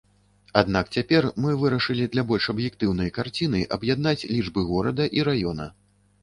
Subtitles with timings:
[0.59, 5.71] Аднак цяпер мы вырашылі для больш аб'ектыўнай карціны аб'яднаць лічбы горада і раёна.